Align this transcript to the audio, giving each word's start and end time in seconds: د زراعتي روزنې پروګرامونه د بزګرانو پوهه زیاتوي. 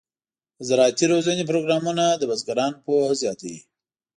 د 0.57 0.59
زراعتي 0.69 1.05
روزنې 1.13 1.43
پروګرامونه 1.49 2.03
د 2.15 2.23
بزګرانو 2.29 2.81
پوهه 2.85 3.13
زیاتوي. 3.21 3.59